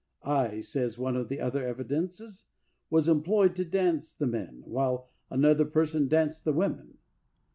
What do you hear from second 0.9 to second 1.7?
one of the other